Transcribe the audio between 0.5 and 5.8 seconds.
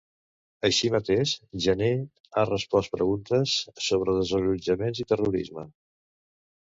Així mateix, Jané ha respost preguntes sobre desallotjaments i terrorisme.